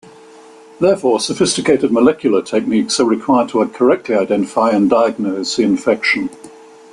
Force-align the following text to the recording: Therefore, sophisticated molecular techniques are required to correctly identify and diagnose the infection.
Therefore, 0.79 1.19
sophisticated 1.19 1.91
molecular 1.91 2.41
techniques 2.41 2.99
are 2.99 3.05
required 3.05 3.49
to 3.49 3.63
correctly 3.67 4.15
identify 4.15 4.71
and 4.71 4.89
diagnose 4.89 5.57
the 5.57 5.61
infection. 5.63 6.31